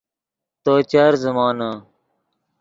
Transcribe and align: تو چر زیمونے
تو 0.63 0.73
چر 0.89 1.11
زیمونے 1.21 1.71